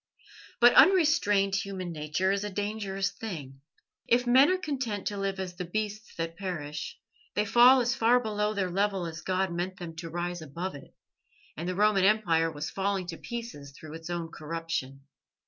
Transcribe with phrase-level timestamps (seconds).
[0.59, 3.61] But unrestrained human nature is a dangerous thing.
[4.07, 6.97] If men are content to live as the beasts that perish,
[7.35, 10.95] they fall as far below their level as God meant them to rise above it,
[11.55, 15.01] and the Roman Empire was falling to pieces through its own corruption.